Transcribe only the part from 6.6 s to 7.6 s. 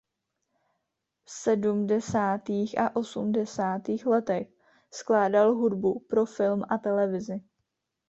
a televizi.